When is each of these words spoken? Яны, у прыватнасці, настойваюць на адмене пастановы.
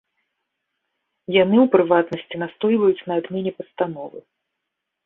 Яны, 1.35 1.57
у 1.65 1.67
прыватнасці, 1.75 2.35
настойваюць 2.45 3.05
на 3.13 3.23
адмене 3.23 3.51
пастановы. 3.61 4.19